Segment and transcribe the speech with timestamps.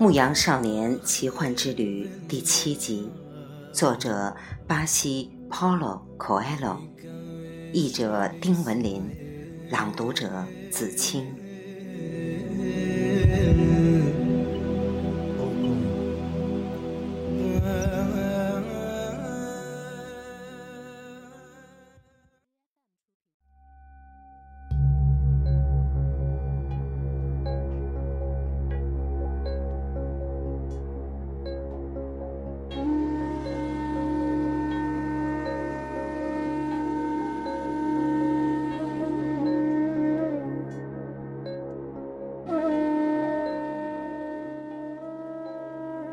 [0.00, 3.10] 牧羊少年奇幻之旅》第七集，
[3.72, 4.32] 作者
[4.64, 6.76] 巴西 Paulo Coelho，
[7.72, 9.02] 译者丁文林，
[9.70, 11.26] 朗读者子清。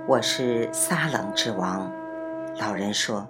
[0.08, 1.92] 我是撒冷之王，
[2.60, 3.28] 老人说：“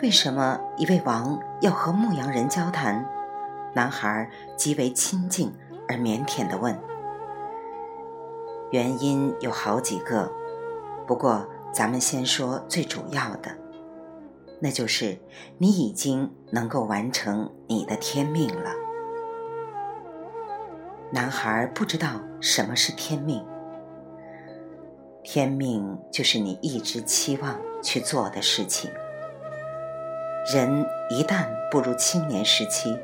[0.00, 3.04] 为什么一位王要和牧羊人交谈？”
[3.76, 5.52] 男孩极为亲近
[5.86, 6.74] 而腼腆地问。
[8.72, 10.32] “原因有好几个，
[11.06, 13.50] 不过咱们先说最主要的，
[14.58, 15.18] 那就是
[15.58, 18.70] 你已经能够完成你的天命了。”
[21.12, 23.44] 男孩不知道什么是天命。
[25.22, 28.90] 天命就是你一直期望去做的事情。
[30.52, 32.98] 人一旦步入青年时期，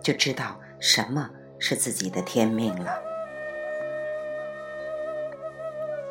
[0.00, 2.98] 就知道什么是自己的天命了。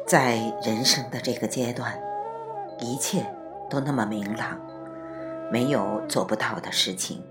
[0.06, 2.00] 在人生的这个阶段，
[2.80, 3.26] 一切
[3.70, 4.60] 都那么明朗，
[5.52, 7.24] 没有做不到的事情。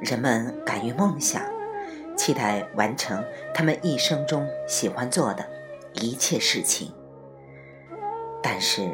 [0.00, 1.42] 人们敢于梦想，
[2.16, 5.44] 期待完成他们一生中喜欢做的
[5.92, 6.90] 一切事情。
[8.42, 8.90] 但是，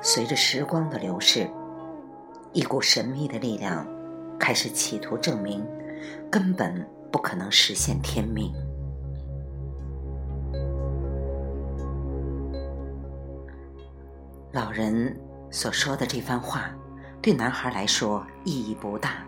[0.00, 1.50] 随着时光的流逝，
[2.52, 3.86] 一股神秘的力量
[4.38, 5.66] 开始企图证明，
[6.30, 8.52] 根本不可能实现天命。
[14.52, 15.14] 老人
[15.50, 16.70] 所说的这番话，
[17.20, 19.24] 对男孩来说意义不大，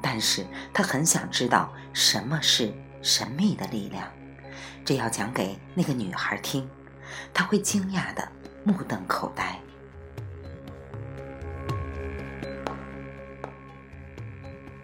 [0.00, 2.72] 但是他很想知道什么是
[3.02, 4.06] 神秘的力量，
[4.84, 6.68] 这要讲给那个女孩听。
[7.32, 8.26] 他会惊讶的
[8.64, 9.58] 目瞪口呆。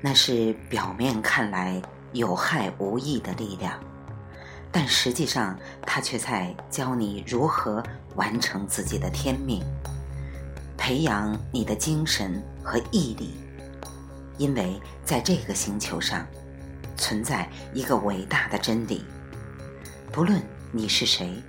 [0.01, 1.81] 那是表面看来
[2.13, 3.79] 有害无益的力量，
[4.73, 5.57] 但实际上，
[5.87, 7.81] 它却在教你如何
[8.17, 9.63] 完成自己的天命，
[10.77, 13.35] 培养你的精神和毅力。
[14.39, 16.27] 因为在这个星球上，
[16.97, 19.05] 存在一个伟大的真理：
[20.11, 21.41] 不论你是谁。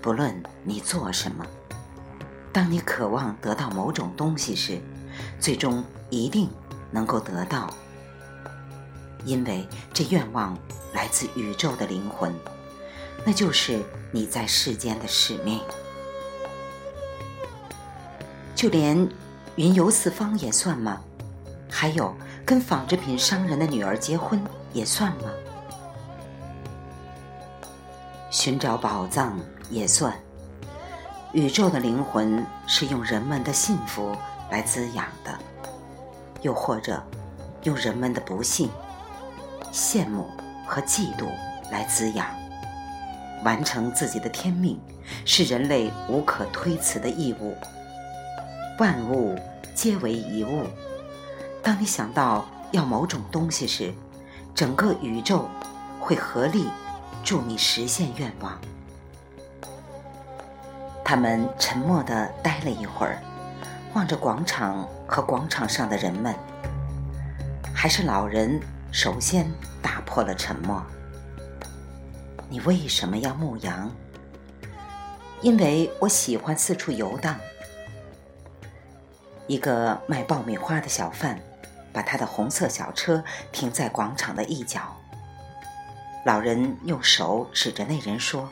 [0.00, 1.44] 不论你做什么，
[2.52, 4.80] 当你渴望得到某种东西时，
[5.40, 6.48] 最终一定
[6.90, 7.68] 能够得到，
[9.24, 10.56] 因为这愿望
[10.94, 12.32] 来自宇宙的灵魂，
[13.24, 13.82] 那就是
[14.12, 15.60] 你在世间的使命。
[18.54, 19.08] 就连
[19.56, 21.00] 云游四方也算吗？
[21.70, 22.14] 还有
[22.46, 24.42] 跟纺织品商人的女儿结婚
[24.72, 25.30] 也算吗？
[28.30, 29.38] 寻找宝藏。
[29.70, 30.14] 也算。
[31.32, 34.16] 宇宙的灵魂是用人们的幸福
[34.50, 35.38] 来滋养的，
[36.42, 37.02] 又或者
[37.64, 38.70] 用人们的不幸、
[39.72, 40.26] 羡慕
[40.66, 41.26] 和嫉妒
[41.70, 42.26] 来滋养。
[43.44, 44.80] 完成自己的天命
[45.24, 47.54] 是人类无可推辞的义务。
[48.78, 49.38] 万物
[49.74, 50.64] 皆为一物。
[51.62, 53.92] 当你想到要某种东西时，
[54.54, 55.48] 整个宇宙
[56.00, 56.68] 会合力
[57.22, 58.58] 助你实现愿望。
[61.08, 63.18] 他们沉默地待了一会儿，
[63.94, 66.34] 望着广场和广场上的人们。
[67.74, 68.60] 还是老人
[68.92, 69.50] 首先
[69.80, 70.84] 打破了沉默
[72.50, 73.90] ：“你为什么要牧羊
[75.40, 77.34] ？”“因为我喜欢四处游荡。”
[79.48, 81.40] 一个卖爆米花的小贩
[81.90, 84.94] 把他的红色小车停在广场的一角。
[86.26, 88.46] 老人用手指着那人说。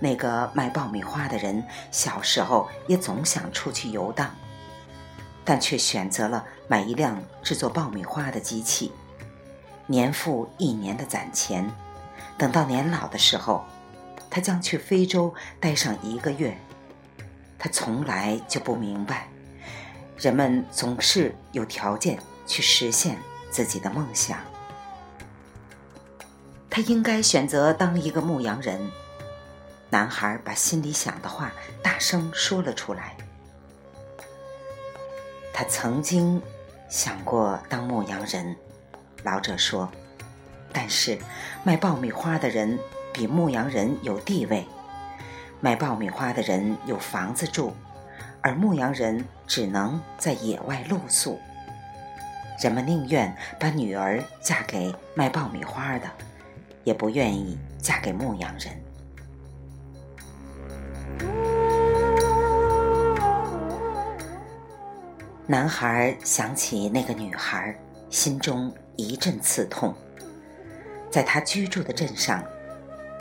[0.00, 4.34] 那个卖爆米花的人小时候也总想出去游荡，
[5.44, 8.92] 但却选择了买一辆制作爆米花的机器，
[9.86, 11.70] 年复一年的攒钱，
[12.36, 13.64] 等到年老的时候，
[14.28, 16.56] 他将去非洲待上一个月。
[17.58, 19.28] 他从来就不明白，
[20.18, 23.16] 人们总是有条件去实现
[23.50, 24.38] 自己的梦想。
[26.68, 28.90] 他应该选择当一个牧羊人。
[29.94, 33.14] 男孩把心里想的话大声说了出来。
[35.52, 36.42] 他曾经
[36.88, 38.56] 想过当牧羊人，
[39.22, 39.88] 老者说，
[40.72, 41.16] 但是
[41.62, 42.76] 卖爆米花的人
[43.12, 44.66] 比牧羊人有地位，
[45.60, 47.72] 卖爆米花的人有房子住，
[48.40, 51.40] 而牧羊人只能在野外露宿。
[52.60, 56.10] 人们宁愿把女儿嫁给卖爆米花的，
[56.82, 58.76] 也不愿意嫁给牧羊人。
[65.46, 67.74] 男孩想起那个女孩，
[68.08, 69.94] 心中一阵刺痛。
[71.10, 72.42] 在他居住的镇上，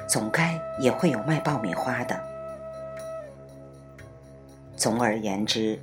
[0.07, 2.19] 总该也会有卖爆米花的。
[4.75, 5.79] 总而言之。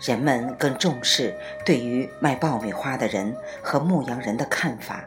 [0.00, 1.34] 人们更重视
[1.64, 5.02] 对于卖爆米花的人和牧羊人的看法，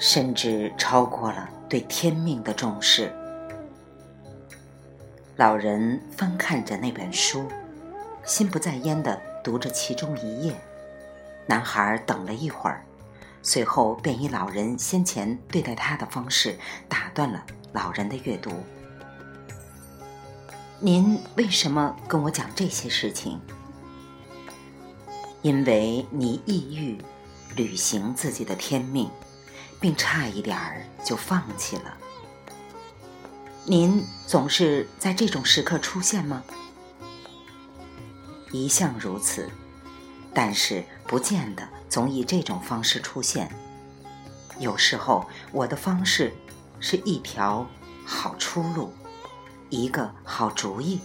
[0.00, 3.12] 甚至超过了对天命的重视。
[5.36, 7.46] 老人翻看着那本书，
[8.24, 10.60] 心不在焉的读着其中一页。
[11.46, 12.84] 男孩等了一会儿，
[13.42, 16.58] 随后便以老人先前对待他的方式
[16.88, 18.50] 打断了老人的阅读。
[20.80, 23.38] 您为什么跟我讲这些事情？
[25.42, 26.98] 因为你意欲
[27.54, 29.10] 履行自己的天命，
[29.78, 31.94] 并差一点儿就放弃了。
[33.66, 36.42] 您总是在这种时刻出现吗？
[38.54, 39.50] 一向如此，
[40.32, 43.50] 但是不见得总以这种方式出现。
[44.60, 46.32] 有时候我的方式
[46.78, 47.66] 是一条
[48.06, 48.92] 好出路，
[49.70, 51.00] 一个好主意。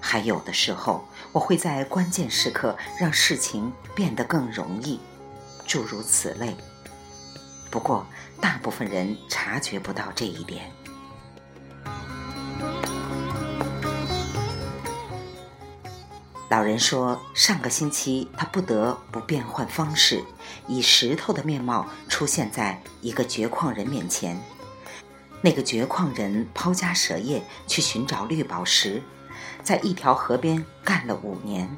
[0.00, 4.98] 还有的时候，我会在关键时刻让事情变得更容易，
[5.68, 6.56] 诸如此类。
[7.70, 8.04] 不过，
[8.40, 10.72] 大部分人察觉不到这一点。
[16.50, 20.24] 老人说，上个星期他不得不变换方式，
[20.66, 24.36] 以石头的面貌出现在一个掘矿人面前。
[25.42, 29.00] 那个掘矿人抛家舍业去寻找绿宝石。
[29.62, 31.70] 在一条河边干了五年，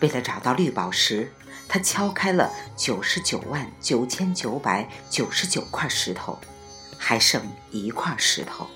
[0.00, 1.30] 为了找到绿宝石，
[1.68, 6.38] 他敲开了九十九万九千九百九十九块石头，
[6.96, 8.66] 还剩一块石头，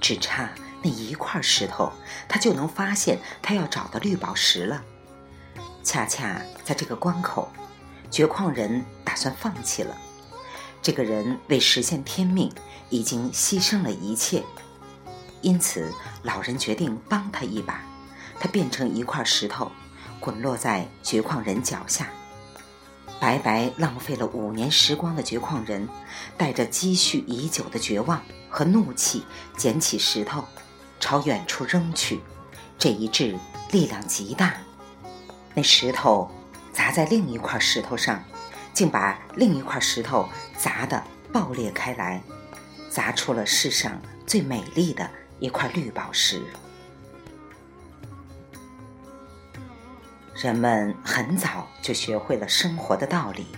[0.00, 0.48] 只差
[0.82, 1.92] 那一块石头，
[2.28, 4.82] 他就能发现他要找的绿宝石了。
[5.84, 7.50] 恰恰在这个关口，
[8.10, 9.96] 掘矿人打算放弃了。
[10.80, 12.52] 这个人为实现天命，
[12.90, 14.42] 已经牺牲了一切。
[15.40, 15.92] 因此，
[16.22, 17.80] 老人决定帮他一把。
[18.40, 19.70] 他变成一块石头，
[20.18, 22.08] 滚落在掘矿人脚下。
[23.20, 25.88] 白白浪费了五年时光的掘矿人，
[26.36, 28.20] 带着积蓄已久的绝望
[28.50, 29.24] 和怒气，
[29.56, 30.44] 捡起石头，
[31.02, 32.22] 朝远处扔去。
[32.78, 33.36] 这一掷
[33.72, 34.54] 力量极大，
[35.52, 36.30] 那石头
[36.72, 38.22] 砸在另一块石头上，
[38.72, 41.02] 竟把另一块石头砸得
[41.32, 42.22] 爆裂开来，
[42.88, 45.10] 砸出了世上最美丽的。
[45.40, 46.40] 一块绿宝石。
[50.36, 53.48] 人们很早就学会了生活的道理。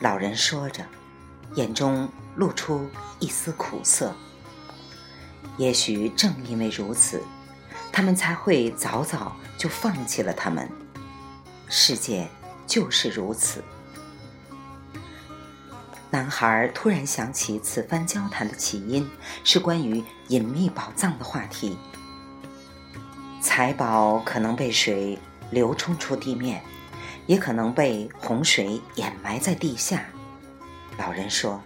[0.00, 0.84] 老人说着，
[1.54, 2.86] 眼中露出
[3.18, 4.14] 一丝苦涩。
[5.56, 7.22] 也许正因为如此，
[7.92, 10.68] 他们才会早早就放弃了他们。
[11.68, 12.28] 世界
[12.66, 13.62] 就是如此。
[16.10, 19.08] 男孩突然想起，此番交谈的起因
[19.42, 21.76] 是关于隐秘宝藏的话题。
[23.40, 25.18] 财宝可能被水
[25.50, 26.62] 流冲出地面，
[27.26, 30.04] 也可能被洪水掩埋在地下。
[30.98, 31.60] 老人说：“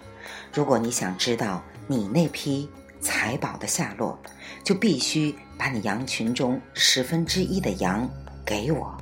[0.53, 4.19] 如果你想知道你那批财宝的下落，
[4.65, 8.09] 就必须把你羊群中十分之一的羊
[8.45, 8.97] 给我。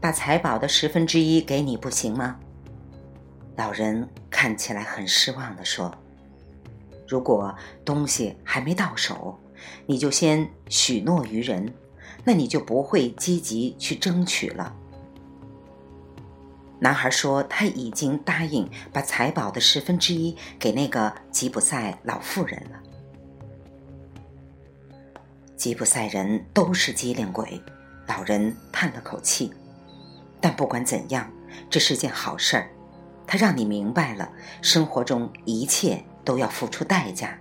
[0.00, 2.36] 把财宝的十分之一给你，不行吗？”
[3.56, 5.94] 老人看起来很失望地说
[7.06, 9.38] ：“如果东西还没到手，
[9.86, 11.72] 你就先许诺于人，
[12.24, 14.74] 那你就不会积极去争取了。”
[16.82, 22.82] 男孩说：“他已经答应把财宝的十分之一给那个吉普赛老妇人了。”
[25.56, 27.62] 吉普赛人都是机灵鬼，
[28.08, 29.54] 老人叹了口气。
[30.40, 31.30] 但不管怎样，
[31.70, 32.68] 这是件好事儿。
[33.28, 34.28] 他让你明白了，
[34.60, 37.38] 生活中一切都要付出代价，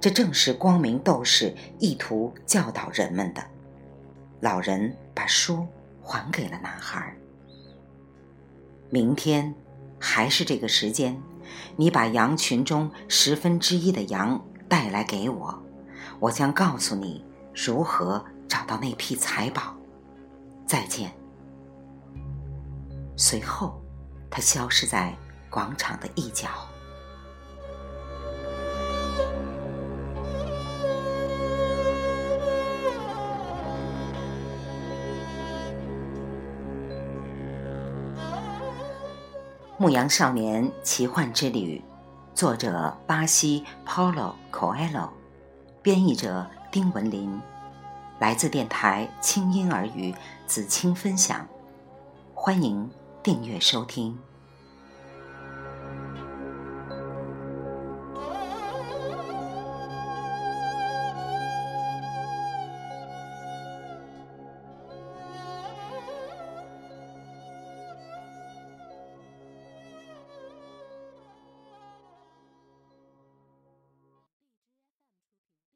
[0.00, 3.44] 这正是光明斗士意图教导人们的。
[4.40, 5.66] 老人把书
[6.00, 7.14] 还给了男孩。
[8.90, 9.54] 明天
[9.98, 11.20] 还是这个时间，
[11.76, 15.62] 你把羊群中十分之一的羊带来给我，
[16.18, 19.74] 我将告诉你如何找到那批财宝。
[20.66, 21.12] 再见。
[23.16, 23.80] 随后。
[24.32, 25.12] 他消失在
[25.50, 26.48] 广场的一角。
[39.80, 41.82] 牧羊少年奇幻之旅》，
[42.38, 45.08] 作者巴西 Paulo Coelho，
[45.80, 47.40] 编译者丁文林，
[48.18, 50.14] 来自电台轻音耳语
[50.46, 51.48] 子清分享，
[52.34, 52.90] 欢迎
[53.22, 54.18] 订阅收听。